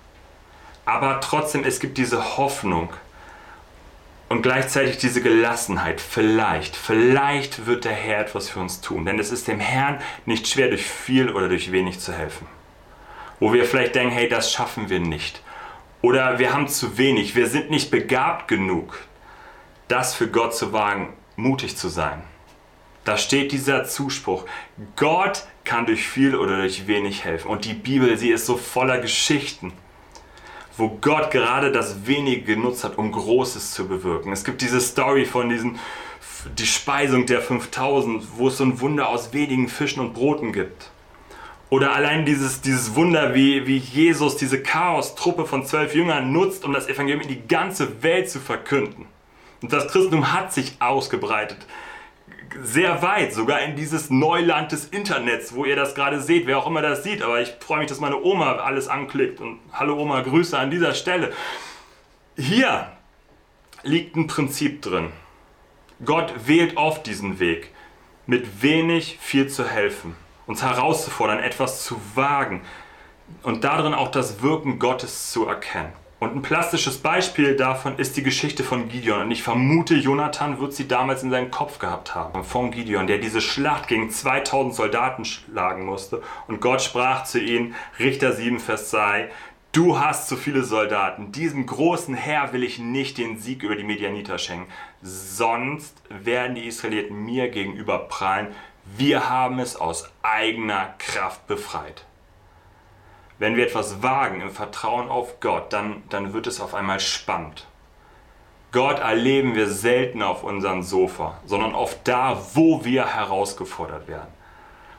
Aber 0.85 1.21
trotzdem, 1.21 1.65
es 1.65 1.81
gibt 1.81 1.99
diese 1.99 2.37
Hoffnung 2.37 2.93
und 4.29 4.43
gleichzeitig 4.43 4.99
diese 4.99 5.23
Gelassenheit. 5.23 6.01
Vielleicht, 6.01 6.77
vielleicht 6.77 7.67
wird 7.67 7.85
der 7.85 7.93
Herr 7.93 8.21
etwas 8.21 8.49
für 8.49 8.61
uns 8.61 8.81
tun. 8.81 9.05
Denn 9.05 9.19
es 9.19 9.31
ist 9.31 9.49
dem 9.49 9.61
Herrn 9.61 10.01
nicht 10.27 10.49
schwer, 10.49 10.69
durch 10.69 10.85
viel 10.85 11.31
oder 11.31 11.49
durch 11.49 11.73
wenig 11.73 12.01
zu 12.01 12.13
helfen. 12.13 12.47
Wo 13.41 13.53
wir 13.53 13.65
vielleicht 13.65 13.95
denken, 13.95 14.15
hey, 14.15 14.29
das 14.29 14.53
schaffen 14.53 14.89
wir 14.89 15.01
nicht. 15.01 15.43
Oder 16.03 16.39
wir 16.39 16.53
haben 16.53 16.69
zu 16.69 16.99
wenig, 16.99 17.35
wir 17.35 17.47
sind 17.47 17.71
nicht 17.71 17.91
begabt 17.91 18.49
genug, 18.49 18.99
das 19.89 20.15
für 20.15 20.29
Gott 20.29 20.55
zu 20.55 20.73
wagen, 20.73 21.15
mutig 21.37 21.77
zu 21.77 21.89
sein. 21.89 22.23
Da 23.05 23.19
steht 23.19 23.53
dieser 23.53 23.85
Zuspruch. 23.85 24.47
Gott 24.97 25.47
kann 25.65 25.87
durch 25.87 26.07
viel 26.07 26.35
oder 26.35 26.59
durch 26.59 26.87
wenig 26.87 27.25
helfen. 27.25 27.49
Und 27.49 27.65
die 27.67 27.75
Bibel, 27.75 28.17
sie 28.17 28.31
ist 28.31 28.47
so 28.47 28.57
voller 28.57 28.99
Geschichten, 28.99 29.73
wo 30.77 30.89
Gott 31.01 31.31
gerade 31.31 31.71
das 31.71 32.07
Wenige 32.07 32.43
genutzt 32.43 32.83
hat, 32.83 32.99
um 32.99 33.13
Großes 33.13 33.73
zu 33.73 33.87
bewirken. 33.87 34.33
Es 34.33 34.45
gibt 34.45 34.63
diese 34.63 34.81
Story 34.81 35.27
von 35.27 35.49
diesen, 35.49 35.79
die 36.59 36.67
Speisung 36.67 37.27
der 37.27 37.43
5000, 37.43 38.25
wo 38.37 38.49
es 38.49 38.57
so 38.57 38.65
ein 38.65 38.81
Wunder 38.81 39.09
aus 39.09 39.33
wenigen 39.33 39.69
Fischen 39.69 40.01
und 40.01 40.15
Broten 40.15 40.53
gibt. 40.53 40.91
Oder 41.71 41.95
allein 41.95 42.25
dieses, 42.25 42.61
dieses 42.61 42.95
Wunder, 42.95 43.35
wie, 43.35 43.67
wie 43.67 43.79
Jesus 43.79 44.37
diese 44.37 44.63
Chaos-Truppe 44.63 45.45
von 45.47 45.65
zwölf 45.67 45.95
Jüngern 45.95 46.33
nutzt, 46.33 46.65
um 46.65 46.73
das 46.73 46.89
Evangelium 46.89 47.23
in 47.23 47.29
die 47.29 47.49
ganze 47.49 48.03
Welt 48.03 48.31
zu 48.31 48.41
verkünden. 48.41 49.07
Und 49.61 49.73
das 49.73 49.89
Christentum 49.89 50.33
hat 50.33 50.53
sich 50.53 50.77
ausgebreitet 50.81 51.59
sehr 52.63 53.03
weit, 53.03 53.33
sogar 53.33 53.61
in 53.63 53.77
dieses 53.77 54.11
Neuland 54.11 54.73
des 54.73 54.87
Internets, 54.87 55.55
wo 55.55 55.65
ihr 55.65 55.77
das 55.77 55.95
gerade 55.95 56.21
seht, 56.21 56.47
wer 56.47 56.59
auch 56.59 56.67
immer 56.67 56.83
das 56.83 57.03
sieht. 57.03 57.23
Aber 57.23 57.41
ich 57.41 57.55
freue 57.61 57.81
mich, 57.81 57.89
dass 57.89 58.01
meine 58.01 58.23
Oma 58.23 58.57
alles 58.57 58.89
anklickt. 58.89 59.41
Und 59.41 59.61
hallo 59.73 59.99
Oma, 59.99 60.21
Grüße 60.21 60.59
an 60.59 60.71
dieser 60.71 60.95
Stelle. 60.95 61.33
Hier 62.37 62.93
liegt 63.83 64.17
ein 64.17 64.27
Prinzip 64.27 64.83
drin. 64.83 65.13
Gott 66.05 66.33
wählt 66.47 66.77
oft 66.77 67.07
diesen 67.07 67.39
Weg, 67.39 67.71
mit 68.27 68.63
wenig 68.63 69.19
viel 69.21 69.49
zu 69.49 69.69
helfen, 69.69 70.17
uns 70.47 70.63
herauszufordern, 70.63 71.39
etwas 71.39 71.85
zu 71.85 72.01
wagen 72.15 72.63
und 73.43 73.65
darin 73.65 73.95
auch 73.95 74.11
das 74.11 74.43
Wirken 74.43 74.79
Gottes 74.79 75.31
zu 75.31 75.47
erkennen. 75.47 75.93
Und 76.21 76.37
ein 76.37 76.43
plastisches 76.43 76.99
Beispiel 76.99 77.57
davon 77.57 77.99
ist 77.99 78.17
die 78.17 78.23
Geschichte 78.23 78.63
von 78.63 78.89
Gideon. 78.89 79.23
Und 79.23 79.31
ich 79.31 79.43
vermute, 79.43 79.95
Jonathan 79.95 80.61
wird 80.61 80.73
sie 80.73 80.89
damals 80.89 81.23
in 81.23 81.31
seinem 81.31 81.51
Kopf 81.51 81.79
gehabt 81.79 82.15
haben. 82.15 82.45
Von 82.45 82.71
Gideon, 82.71 83.07
der 83.07 83.19
diese 83.19 83.41
Schlacht 83.41 83.89
gegen 83.89 84.11
2000 84.11 84.75
Soldaten 84.75 85.25
schlagen 85.25 85.85
musste. 85.85 86.23
Und 86.47 86.61
Gott 86.61 86.83
sprach 86.83 87.25
zu 87.25 87.41
ihm, 87.41 87.75
Richter 87.99 88.33
7, 88.33 88.59
Vers 88.59 88.91
2, 88.91 89.29
Du 89.73 89.99
hast 89.99 90.29
zu 90.29 90.37
viele 90.37 90.63
Soldaten. 90.63 91.33
Diesem 91.33 91.67
großen 91.67 92.15
Herr 92.15 92.53
will 92.53 92.63
ich 92.63 92.79
nicht 92.79 93.19
den 93.19 93.39
Sieg 93.39 93.65
über 93.65 93.75
die 93.75 93.83
Medianiter 93.83 94.39
schenken. 94.39 94.71
Sonst 95.03 96.01
werden 96.09 96.55
die 96.55 96.69
Israeliten 96.69 97.25
mir 97.25 97.49
gegenüber 97.49 97.99
prallen. 97.99 98.55
Wir 98.97 99.29
haben 99.29 99.59
es 99.59 99.75
aus 99.75 100.09
eigener 100.23 100.95
Kraft 100.99 101.49
befreit 101.49 102.07
wenn 103.39 103.57
wir 103.57 103.67
etwas 103.67 104.03
wagen 104.03 104.41
im 104.41 104.51
Vertrauen 104.51 105.09
auf 105.09 105.41
Gott, 105.41 105.73
dann, 105.73 106.03
dann 106.09 106.33
wird 106.33 106.47
es 106.47 106.61
auf 106.61 106.75
einmal 106.75 107.01
spannend. 107.01 107.67
Gott 108.73 108.99
erleben 108.99 109.55
wir 109.55 109.69
selten 109.69 110.23
auf 110.23 110.43
unserem 110.43 110.83
Sofa, 110.83 111.39
sondern 111.47 111.75
oft 111.75 111.99
da, 112.09 112.41
wo 112.55 112.85
wir 112.85 113.07
herausgefordert 113.07 114.09
werden, 114.09 114.33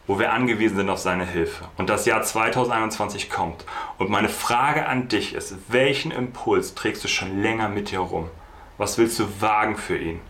wo 0.07 0.17
wir 0.17 0.31
angewiesen 0.31 0.77
sind 0.77 0.89
auf 0.89 0.99
seine 0.99 1.25
Hilfe. 1.25 1.65
Und 1.77 1.89
das 1.89 2.05
Jahr 2.05 2.21
2021 2.21 3.29
kommt. 3.29 3.65
Und 3.97 4.09
meine 4.09 4.29
Frage 4.29 4.85
an 4.85 5.09
dich 5.09 5.33
ist, 5.33 5.55
welchen 5.67 6.11
Impuls 6.11 6.73
trägst 6.73 7.03
du 7.03 7.09
schon 7.09 7.41
länger 7.41 7.67
mit 7.67 7.91
dir 7.91 7.99
rum? 7.99 8.29
Was 8.77 8.97
willst 8.97 9.19
du 9.19 9.41
wagen 9.41 9.75
für 9.75 9.97
ihn? 9.97 10.21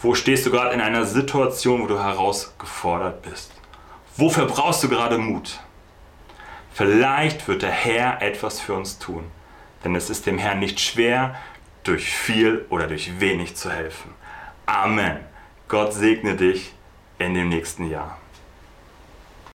Wo 0.00 0.14
stehst 0.14 0.46
du 0.46 0.52
gerade 0.52 0.72
in 0.72 0.80
einer 0.80 1.04
Situation, 1.04 1.82
wo 1.82 1.86
du 1.86 1.98
herausgefordert 1.98 3.22
bist? 3.22 3.52
Wofür 4.16 4.46
brauchst 4.46 4.84
du 4.84 4.88
gerade 4.88 5.18
Mut? 5.18 5.58
Vielleicht 6.78 7.48
wird 7.48 7.62
der 7.62 7.72
Herr 7.72 8.22
etwas 8.22 8.60
für 8.60 8.72
uns 8.72 9.00
tun, 9.00 9.24
denn 9.82 9.96
es 9.96 10.10
ist 10.10 10.26
dem 10.26 10.38
Herrn 10.38 10.60
nicht 10.60 10.78
schwer, 10.78 11.34
durch 11.82 12.14
viel 12.14 12.66
oder 12.70 12.86
durch 12.86 13.18
wenig 13.18 13.56
zu 13.56 13.72
helfen. 13.72 14.14
Amen. 14.64 15.18
Gott 15.66 15.92
segne 15.92 16.36
dich 16.36 16.72
in 17.18 17.34
dem 17.34 17.48
nächsten 17.48 17.90
Jahr. 17.90 18.18